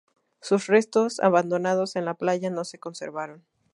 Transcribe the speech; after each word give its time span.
Sus 0.39 0.65
restos, 0.65 1.19
abandonados 1.19 1.95
en 1.95 2.05
la 2.05 2.15
playa 2.15 2.49
no 2.49 2.65
se 2.65 2.79
conservaron. 2.79 3.45